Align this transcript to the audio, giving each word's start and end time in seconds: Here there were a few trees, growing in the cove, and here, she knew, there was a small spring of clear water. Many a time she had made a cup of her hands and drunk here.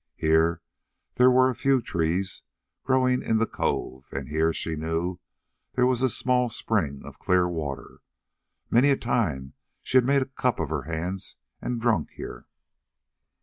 Here 0.15 0.63
there 1.17 1.29
were 1.29 1.51
a 1.51 1.55
few 1.55 1.79
trees, 1.79 2.41
growing 2.83 3.21
in 3.21 3.37
the 3.37 3.45
cove, 3.45 4.07
and 4.11 4.29
here, 4.29 4.51
she 4.51 4.75
knew, 4.75 5.19
there 5.73 5.85
was 5.85 6.01
a 6.01 6.09
small 6.09 6.49
spring 6.49 7.03
of 7.05 7.19
clear 7.19 7.47
water. 7.47 7.99
Many 8.71 8.89
a 8.89 8.97
time 8.97 9.53
she 9.83 9.97
had 9.97 10.05
made 10.05 10.23
a 10.23 10.25
cup 10.25 10.59
of 10.59 10.71
her 10.71 10.85
hands 10.89 11.35
and 11.61 11.79
drunk 11.79 12.09
here. 12.15 12.47